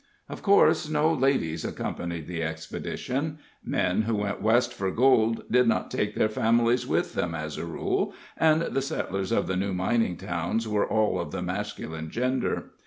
Of 0.27 0.41
course, 0.41 0.89
no 0.89 1.13
ladies 1.13 1.63
accompanied 1.63 2.25
the 2.25 2.41
expedition. 2.41 3.37
Men 3.63 4.01
who 4.01 4.15
went 4.15 4.41
West 4.41 4.73
for 4.73 4.89
gold 4.89 5.43
did 5.51 5.67
not 5.67 5.91
take 5.91 6.15
their 6.15 6.27
families 6.27 6.87
with 6.87 7.13
them, 7.13 7.35
as 7.35 7.55
a 7.55 7.67
rule, 7.67 8.15
and 8.35 8.63
the 8.63 8.81
settlers 8.81 9.31
of 9.31 9.47
new 9.55 9.75
mining 9.75 10.17
towns 10.17 10.67
were 10.67 10.87
all 10.89 11.19
of 11.19 11.29
the 11.31 11.43
masculine 11.43 12.09
gender. 12.09 12.71